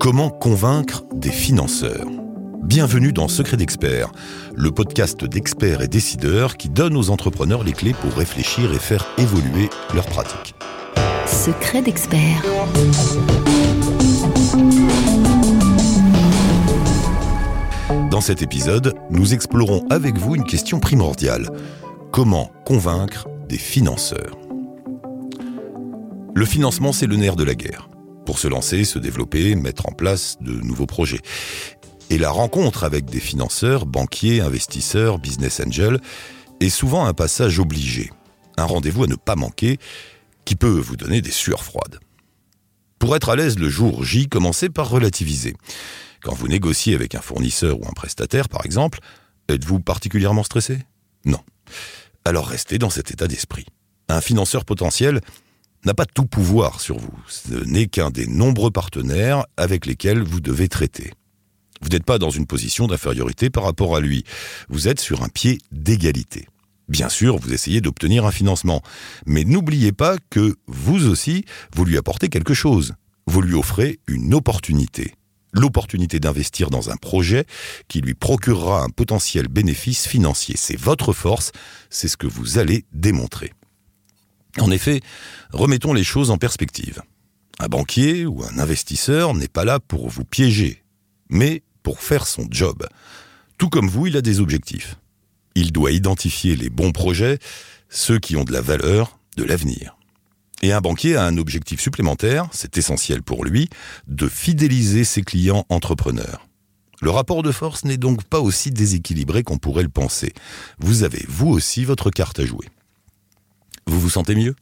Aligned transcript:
Comment 0.00 0.30
convaincre 0.30 1.04
des 1.14 1.30
financeurs? 1.30 2.06
Bienvenue 2.62 3.12
dans 3.12 3.28
Secret 3.28 3.56
d'Expert, 3.56 4.10
le 4.56 4.72
podcast 4.72 5.24
d'experts 5.24 5.82
et 5.82 5.86
décideurs 5.86 6.56
qui 6.56 6.68
donne 6.68 6.96
aux 6.96 7.10
entrepreneurs 7.10 7.62
les 7.62 7.72
clés 7.72 7.92
pour 7.92 8.12
réfléchir 8.14 8.72
et 8.72 8.78
faire 8.78 9.06
évoluer 9.18 9.70
leurs 9.94 10.06
pratiques. 10.06 10.54
Secret 11.26 11.82
d'Expert. 11.82 12.42
Dans 18.10 18.20
cet 18.20 18.42
épisode, 18.42 18.94
nous 19.10 19.32
explorons 19.32 19.86
avec 19.90 20.18
vous 20.18 20.34
une 20.34 20.44
question 20.44 20.80
primordiale. 20.80 21.48
Comment 22.10 22.50
convaincre 22.64 23.28
des 23.48 23.58
financeurs 23.58 24.36
Le 26.34 26.44
financement, 26.44 26.92
c'est 26.92 27.06
le 27.06 27.16
nerf 27.16 27.34
de 27.34 27.44
la 27.44 27.54
guerre. 27.54 27.88
Pour 28.26 28.38
se 28.38 28.46
lancer, 28.46 28.84
se 28.84 28.98
développer, 28.98 29.54
mettre 29.54 29.88
en 29.88 29.92
place 29.92 30.36
de 30.40 30.52
nouveaux 30.52 30.86
projets. 30.86 31.20
Et 32.10 32.18
la 32.18 32.30
rencontre 32.30 32.84
avec 32.84 33.06
des 33.06 33.20
financeurs, 33.20 33.86
banquiers, 33.86 34.40
investisseurs, 34.40 35.18
business 35.18 35.60
angels, 35.66 35.98
est 36.60 36.68
souvent 36.68 37.06
un 37.06 37.14
passage 37.14 37.58
obligé. 37.58 38.10
Un 38.58 38.64
rendez-vous 38.64 39.04
à 39.04 39.06
ne 39.06 39.16
pas 39.16 39.36
manquer 39.36 39.78
qui 40.44 40.54
peut 40.54 40.68
vous 40.68 40.96
donner 40.96 41.22
des 41.22 41.30
sueurs 41.30 41.64
froides. 41.64 41.98
Pour 42.98 43.16
être 43.16 43.30
à 43.30 43.36
l'aise 43.36 43.58
le 43.58 43.68
jour 43.68 44.04
J, 44.04 44.28
commencez 44.28 44.68
par 44.68 44.90
relativiser. 44.90 45.54
Quand 46.22 46.34
vous 46.34 46.48
négociez 46.48 46.94
avec 46.94 47.14
un 47.14 47.20
fournisseur 47.20 47.80
ou 47.80 47.86
un 47.86 47.92
prestataire, 47.92 48.48
par 48.48 48.66
exemple, 48.66 48.98
êtes-vous 49.48 49.80
particulièrement 49.80 50.42
stressé? 50.42 50.78
Non. 51.24 51.40
Alors 52.24 52.48
restez 52.48 52.78
dans 52.78 52.90
cet 52.90 53.10
état 53.10 53.26
d'esprit. 53.26 53.66
Un 54.08 54.20
financeur 54.20 54.64
potentiel 54.64 55.20
n'a 55.84 55.94
pas 55.94 56.06
tout 56.06 56.26
pouvoir 56.26 56.80
sur 56.80 56.98
vous. 56.98 57.14
Ce 57.28 57.54
n'est 57.64 57.86
qu'un 57.86 58.10
des 58.10 58.26
nombreux 58.26 58.70
partenaires 58.70 59.44
avec 59.56 59.86
lesquels 59.86 60.22
vous 60.22 60.40
devez 60.40 60.68
traiter. 60.68 61.12
Vous 61.80 61.88
n'êtes 61.88 62.04
pas 62.04 62.18
dans 62.18 62.30
une 62.30 62.46
position 62.46 62.86
d'infériorité 62.86 63.50
par 63.50 63.64
rapport 63.64 63.96
à 63.96 64.00
lui. 64.00 64.24
Vous 64.68 64.88
êtes 64.88 65.00
sur 65.00 65.22
un 65.22 65.28
pied 65.28 65.58
d'égalité. 65.70 66.48
Bien 66.88 67.08
sûr, 67.08 67.38
vous 67.38 67.52
essayez 67.52 67.80
d'obtenir 67.80 68.24
un 68.24 68.32
financement. 68.32 68.82
Mais 69.26 69.44
n'oubliez 69.44 69.92
pas 69.92 70.16
que 70.30 70.56
vous 70.66 71.06
aussi, 71.06 71.44
vous 71.74 71.84
lui 71.84 71.96
apportez 71.96 72.28
quelque 72.28 72.54
chose. 72.54 72.94
Vous 73.26 73.42
lui 73.42 73.54
offrez 73.54 74.00
une 74.08 74.34
opportunité 74.34 75.14
l'opportunité 75.52 76.20
d'investir 76.20 76.70
dans 76.70 76.90
un 76.90 76.96
projet 76.96 77.44
qui 77.88 78.00
lui 78.00 78.14
procurera 78.14 78.82
un 78.82 78.90
potentiel 78.90 79.48
bénéfice 79.48 80.06
financier. 80.06 80.56
C'est 80.58 80.78
votre 80.78 81.12
force, 81.12 81.52
c'est 81.90 82.08
ce 82.08 82.16
que 82.16 82.26
vous 82.26 82.58
allez 82.58 82.84
démontrer. 82.92 83.52
En 84.58 84.70
effet, 84.70 85.00
remettons 85.52 85.92
les 85.92 86.04
choses 86.04 86.30
en 86.30 86.38
perspective. 86.38 87.02
Un 87.58 87.68
banquier 87.68 88.26
ou 88.26 88.42
un 88.44 88.58
investisseur 88.58 89.34
n'est 89.34 89.48
pas 89.48 89.64
là 89.64 89.80
pour 89.80 90.08
vous 90.08 90.24
piéger, 90.24 90.84
mais 91.28 91.62
pour 91.82 92.00
faire 92.00 92.26
son 92.26 92.46
job. 92.50 92.86
Tout 93.56 93.68
comme 93.68 93.88
vous, 93.88 94.06
il 94.06 94.16
a 94.16 94.22
des 94.22 94.40
objectifs. 94.40 94.96
Il 95.54 95.72
doit 95.72 95.90
identifier 95.90 96.54
les 96.54 96.70
bons 96.70 96.92
projets, 96.92 97.38
ceux 97.88 98.18
qui 98.18 98.36
ont 98.36 98.44
de 98.44 98.52
la 98.52 98.60
valeur, 98.60 99.18
de 99.36 99.44
l'avenir. 99.44 99.97
Et 100.62 100.72
un 100.72 100.80
banquier 100.80 101.16
a 101.16 101.24
un 101.24 101.36
objectif 101.36 101.80
supplémentaire, 101.80 102.48
c'est 102.52 102.76
essentiel 102.78 103.22
pour 103.22 103.44
lui, 103.44 103.68
de 104.08 104.28
fidéliser 104.28 105.04
ses 105.04 105.22
clients 105.22 105.64
entrepreneurs. 105.68 106.46
Le 107.00 107.10
rapport 107.10 107.44
de 107.44 107.52
force 107.52 107.84
n'est 107.84 107.96
donc 107.96 108.24
pas 108.24 108.40
aussi 108.40 108.72
déséquilibré 108.72 109.44
qu'on 109.44 109.58
pourrait 109.58 109.84
le 109.84 109.88
penser. 109.88 110.32
Vous 110.78 111.04
avez, 111.04 111.24
vous 111.28 111.48
aussi, 111.48 111.84
votre 111.84 112.10
carte 112.10 112.40
à 112.40 112.44
jouer. 112.44 112.66
Vous 113.86 114.00
vous 114.00 114.10
sentez 114.10 114.34
mieux? 114.34 114.56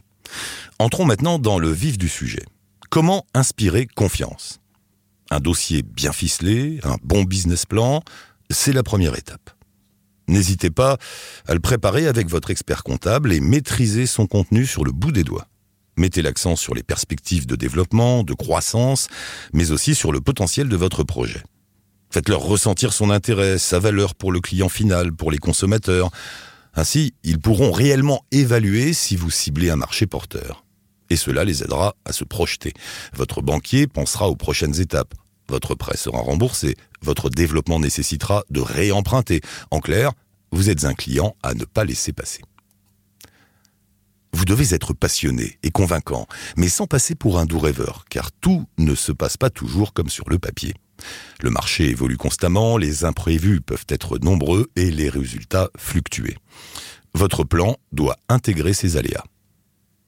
Entrons 0.78 1.06
maintenant 1.06 1.38
dans 1.38 1.58
le 1.58 1.70
vif 1.70 1.96
du 1.96 2.10
sujet. 2.10 2.44
Comment 2.90 3.24
inspirer 3.32 3.86
confiance? 3.86 4.60
Un 5.30 5.40
dossier 5.40 5.82
bien 5.82 6.12
ficelé, 6.12 6.78
un 6.84 6.96
bon 7.02 7.24
business 7.24 7.64
plan, 7.64 8.02
c'est 8.50 8.72
la 8.72 8.82
première 8.82 9.16
étape. 9.16 9.50
N'hésitez 10.28 10.70
pas 10.70 10.98
à 11.48 11.54
le 11.54 11.60
préparer 11.60 12.06
avec 12.06 12.28
votre 12.28 12.50
expert 12.50 12.82
comptable 12.82 13.32
et 13.32 13.40
maîtriser 13.40 14.06
son 14.06 14.26
contenu 14.26 14.66
sur 14.66 14.84
le 14.84 14.92
bout 14.92 15.12
des 15.12 15.24
doigts. 15.24 15.48
Mettez 15.96 16.22
l'accent 16.22 16.56
sur 16.56 16.74
les 16.74 16.82
perspectives 16.82 17.46
de 17.46 17.56
développement, 17.56 18.22
de 18.22 18.34
croissance, 18.34 19.08
mais 19.52 19.70
aussi 19.70 19.94
sur 19.94 20.12
le 20.12 20.20
potentiel 20.20 20.68
de 20.68 20.76
votre 20.76 21.04
projet. 21.04 21.42
Faites-leur 22.10 22.40
ressentir 22.40 22.92
son 22.92 23.10
intérêt, 23.10 23.58
sa 23.58 23.78
valeur 23.78 24.14
pour 24.14 24.32
le 24.32 24.40
client 24.40 24.68
final, 24.68 25.12
pour 25.12 25.30
les 25.30 25.38
consommateurs. 25.38 26.10
Ainsi, 26.74 27.14
ils 27.24 27.40
pourront 27.40 27.72
réellement 27.72 28.24
évaluer 28.30 28.92
si 28.92 29.16
vous 29.16 29.30
ciblez 29.30 29.70
un 29.70 29.76
marché 29.76 30.06
porteur. 30.06 30.64
Et 31.08 31.16
cela 31.16 31.44
les 31.44 31.62
aidera 31.62 31.94
à 32.04 32.12
se 32.12 32.24
projeter. 32.24 32.74
Votre 33.14 33.40
banquier 33.40 33.86
pensera 33.86 34.28
aux 34.28 34.36
prochaines 34.36 34.80
étapes. 34.80 35.14
Votre 35.48 35.74
prêt 35.74 35.96
sera 35.96 36.18
remboursé. 36.18 36.76
Votre 37.02 37.30
développement 37.30 37.78
nécessitera 37.78 38.44
de 38.50 38.60
réemprunter. 38.60 39.40
En 39.70 39.80
clair, 39.80 40.12
vous 40.50 40.70
êtes 40.70 40.84
un 40.84 40.94
client 40.94 41.36
à 41.42 41.54
ne 41.54 41.64
pas 41.64 41.84
laisser 41.84 42.12
passer. 42.12 42.42
Vous 44.46 44.54
devez 44.54 44.76
être 44.76 44.92
passionné 44.92 45.58
et 45.64 45.72
convaincant, 45.72 46.28
mais 46.56 46.68
sans 46.68 46.86
passer 46.86 47.16
pour 47.16 47.40
un 47.40 47.46
doux 47.46 47.58
rêveur, 47.58 48.04
car 48.08 48.30
tout 48.30 48.64
ne 48.78 48.94
se 48.94 49.10
passe 49.10 49.36
pas 49.36 49.50
toujours 49.50 49.92
comme 49.92 50.08
sur 50.08 50.30
le 50.30 50.38
papier. 50.38 50.74
Le 51.40 51.50
marché 51.50 51.90
évolue 51.90 52.16
constamment, 52.16 52.76
les 52.76 53.04
imprévus 53.04 53.60
peuvent 53.60 53.86
être 53.88 54.18
nombreux 54.18 54.68
et 54.76 54.92
les 54.92 55.08
résultats 55.08 55.68
fluctuer. 55.76 56.36
Votre 57.12 57.42
plan 57.42 57.74
doit 57.90 58.14
intégrer 58.28 58.72
ces 58.72 58.96
aléas. 58.96 59.24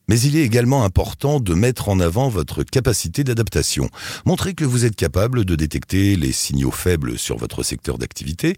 Mais 0.07 0.21
il 0.21 0.37
est 0.37 0.45
également 0.45 0.85
important 0.85 1.41
de 1.41 1.55
mettre 1.55 1.89
en 1.89 1.99
avant 1.99 2.29
votre 2.29 2.63
capacité 2.63 3.25
d'adaptation. 3.25 3.91
Montrez 4.25 4.55
que 4.55 4.65
vous 4.65 4.85
êtes 4.85 4.95
capable 4.95 5.45
de 5.45 5.57
détecter 5.57 6.15
les 6.15 6.33
signaux 6.33 6.71
faibles 6.71 7.19
sur 7.19 7.39
votre 7.39 7.65
secteur 7.65 7.99
d'activité 7.99 8.55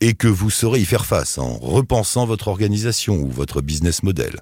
et 0.00 0.14
que 0.14 0.26
vous 0.26 0.50
saurez 0.50 0.80
y 0.80 0.84
faire 0.84 1.06
face 1.06 1.38
en 1.38 1.56
repensant 1.56 2.26
votre 2.26 2.48
organisation 2.48 3.14
ou 3.14 3.30
votre 3.30 3.62
business 3.62 4.02
model. 4.02 4.40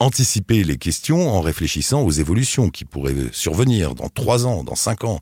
Anticipez 0.00 0.62
les 0.62 0.76
questions 0.76 1.28
en 1.28 1.40
réfléchissant 1.40 2.02
aux 2.02 2.10
évolutions 2.10 2.70
qui 2.70 2.84
pourraient 2.84 3.30
survenir 3.32 3.96
dans 3.96 4.08
trois 4.08 4.46
ans, 4.46 4.62
dans 4.62 4.76
cinq 4.76 5.02
ans. 5.02 5.20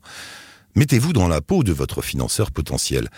Mettez-vous 0.75 1.13
dans 1.13 1.27
la 1.27 1.41
peau 1.41 1.63
de 1.63 1.73
votre 1.73 2.03
financeur 2.03 2.51
potentiel. 2.51 3.09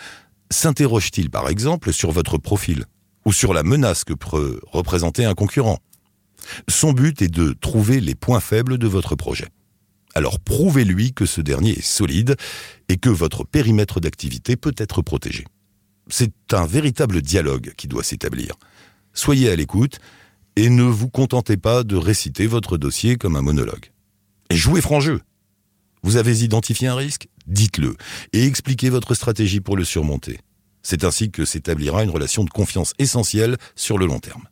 S'interroge-t-il 0.50 1.28
par 1.28 1.50
exemple 1.50 1.92
sur 1.92 2.12
votre 2.12 2.38
profil 2.38 2.86
ou 3.26 3.32
sur 3.32 3.52
la 3.52 3.62
menace 3.62 4.04
que 4.04 4.14
peut 4.14 4.58
représenter 4.68 5.26
un 5.26 5.34
concurrent? 5.34 5.78
Son 6.68 6.94
but 6.94 7.20
est 7.20 7.28
de 7.28 7.52
trouver 7.52 8.00
les 8.00 8.14
points 8.14 8.40
faibles 8.40 8.78
de 8.78 8.86
votre 8.86 9.14
projet. 9.14 9.48
Alors 10.14 10.40
prouvez-lui 10.40 11.12
que 11.12 11.26
ce 11.26 11.42
dernier 11.42 11.72
est 11.72 11.82
solide 11.82 12.36
et 12.88 12.96
que 12.96 13.10
votre 13.10 13.44
périmètre 13.44 14.00
d'activité 14.00 14.56
peut 14.56 14.74
être 14.78 15.02
protégé. 15.02 15.44
C'est 16.08 16.32
un 16.52 16.64
véritable 16.64 17.20
dialogue 17.20 17.74
qui 17.76 17.86
doit 17.86 18.02
s'établir. 18.02 18.54
Soyez 19.12 19.50
à 19.50 19.56
l'écoute 19.56 20.00
et 20.56 20.68
ne 20.68 20.84
vous 20.84 21.08
contentez 21.08 21.56
pas 21.56 21.84
de 21.84 21.96
réciter 21.96 22.46
votre 22.46 22.78
dossier 22.78 23.16
comme 23.16 23.36
un 23.36 23.42
monologue. 23.42 23.90
Jouez 24.50 24.80
franc 24.80 25.00
jeu. 25.00 25.20
Vous 26.02 26.16
avez 26.16 26.42
identifié 26.42 26.88
un 26.88 26.96
risque 26.96 27.28
Dites-le 27.46 27.96
et 28.32 28.46
expliquez 28.46 28.90
votre 28.90 29.14
stratégie 29.14 29.60
pour 29.60 29.76
le 29.76 29.84
surmonter. 29.84 30.38
C'est 30.82 31.04
ainsi 31.04 31.30
que 31.30 31.44
s'établira 31.44 32.04
une 32.04 32.10
relation 32.10 32.44
de 32.44 32.50
confiance 32.50 32.94
essentielle 32.98 33.56
sur 33.74 33.98
le 33.98 34.06
long 34.06 34.20
terme. 34.20 34.44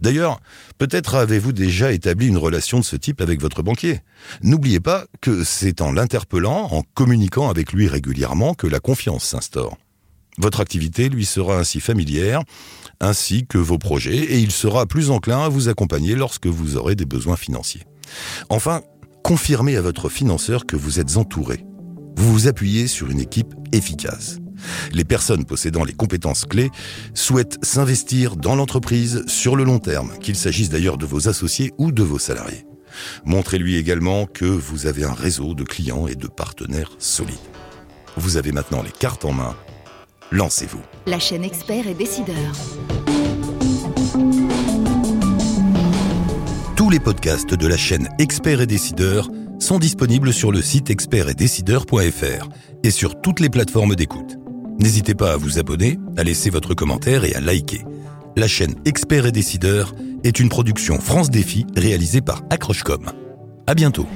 D'ailleurs, 0.00 0.40
peut-être 0.78 1.16
avez-vous 1.16 1.52
déjà 1.52 1.92
établi 1.92 2.28
une 2.28 2.36
relation 2.36 2.78
de 2.78 2.84
ce 2.84 2.94
type 2.94 3.20
avec 3.20 3.40
votre 3.40 3.62
banquier. 3.62 4.00
N'oubliez 4.42 4.80
pas 4.80 5.06
que 5.20 5.42
c'est 5.42 5.80
en 5.80 5.92
l'interpellant, 5.92 6.68
en 6.70 6.82
communiquant 6.94 7.50
avec 7.50 7.72
lui 7.72 7.88
régulièrement, 7.88 8.54
que 8.54 8.68
la 8.68 8.78
confiance 8.78 9.24
s'instaure. 9.24 9.76
Votre 10.38 10.60
activité 10.60 11.08
lui 11.08 11.24
sera 11.24 11.58
ainsi 11.58 11.80
familière 11.80 12.42
ainsi 13.00 13.46
que 13.46 13.58
vos 13.58 13.78
projets 13.78 14.16
et 14.16 14.38
il 14.38 14.50
sera 14.50 14.86
plus 14.86 15.10
enclin 15.10 15.42
à 15.42 15.48
vous 15.48 15.68
accompagner 15.68 16.14
lorsque 16.14 16.46
vous 16.46 16.76
aurez 16.76 16.94
des 16.94 17.04
besoins 17.04 17.36
financiers. 17.36 17.84
Enfin, 18.48 18.82
confirmez 19.22 19.76
à 19.76 19.82
votre 19.82 20.08
financeur 20.08 20.66
que 20.66 20.76
vous 20.76 21.00
êtes 21.00 21.16
entouré. 21.16 21.64
Vous 22.16 22.32
vous 22.32 22.48
appuyez 22.48 22.86
sur 22.86 23.10
une 23.10 23.20
équipe 23.20 23.54
efficace. 23.72 24.38
Les 24.92 25.04
personnes 25.04 25.44
possédant 25.44 25.84
les 25.84 25.92
compétences 25.92 26.46
clés 26.46 26.70
souhaitent 27.14 27.58
s'investir 27.62 28.36
dans 28.36 28.56
l'entreprise 28.56 29.24
sur 29.26 29.56
le 29.56 29.64
long 29.64 29.78
terme, 29.78 30.12
qu'il 30.20 30.36
s'agisse 30.36 30.70
d'ailleurs 30.70 30.96
de 30.96 31.06
vos 31.06 31.28
associés 31.28 31.72
ou 31.78 31.92
de 31.92 32.02
vos 32.02 32.18
salariés. 32.18 32.64
Montrez-lui 33.24 33.76
également 33.76 34.26
que 34.26 34.46
vous 34.46 34.86
avez 34.86 35.04
un 35.04 35.12
réseau 35.12 35.54
de 35.54 35.64
clients 35.64 36.06
et 36.06 36.14
de 36.14 36.26
partenaires 36.26 36.92
solides. 36.98 37.36
Vous 38.16 38.38
avez 38.38 38.52
maintenant 38.52 38.82
les 38.82 38.90
cartes 38.90 39.26
en 39.26 39.32
main 39.32 39.54
lancez-vous. 40.30 40.82
La 41.06 41.18
chaîne 41.18 41.44
Expert 41.44 41.86
et 41.86 41.94
Décideur. 41.94 42.36
Tous 46.76 46.90
les 46.90 47.00
podcasts 47.00 47.54
de 47.54 47.66
la 47.66 47.76
chaîne 47.76 48.08
Expert 48.18 48.60
et 48.60 48.66
Décideur 48.66 49.28
sont 49.58 49.78
disponibles 49.78 50.32
sur 50.32 50.52
le 50.52 50.60
site 50.60 50.90
expertetdecideur.fr 50.90 52.48
et 52.82 52.90
sur 52.90 53.20
toutes 53.20 53.40
les 53.40 53.48
plateformes 53.48 53.94
d'écoute. 53.94 54.36
N'hésitez 54.78 55.14
pas 55.14 55.32
à 55.32 55.36
vous 55.36 55.58
abonner, 55.58 55.98
à 56.16 56.22
laisser 56.22 56.50
votre 56.50 56.74
commentaire 56.74 57.24
et 57.24 57.34
à 57.34 57.40
liker. 57.40 57.82
La 58.36 58.48
chaîne 58.48 58.74
Expert 58.84 59.26
et 59.26 59.32
Décideur 59.32 59.94
est 60.22 60.38
une 60.38 60.50
production 60.50 61.00
France 61.00 61.30
Défi 61.30 61.66
réalisée 61.76 62.20
par 62.20 62.42
Accrochecom. 62.50 63.10
À 63.66 63.74
bientôt. 63.74 64.06